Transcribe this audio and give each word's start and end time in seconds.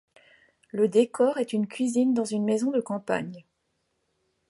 Le 0.71 0.87
décor 0.87 1.37
est 1.37 1.53
une 1.53 1.67
cuisine 1.67 2.15
dans 2.15 2.25
une 2.25 2.43
maison 2.43 2.71
de 2.71 2.81
campagne. 2.81 3.45